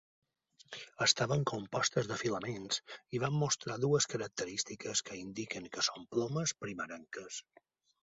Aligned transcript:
Estaven 1.05 1.43
compostes 1.51 2.09
de 2.13 2.17
filaments, 2.21 2.81
i 3.19 3.23
van 3.25 3.37
mostrar 3.43 3.77
dues 3.85 4.11
característiques 4.17 5.07
que 5.11 5.23
indiquen 5.23 5.73
que 5.77 5.89
són 5.93 6.13
plomes 6.17 6.59
primerenques. 6.67 7.43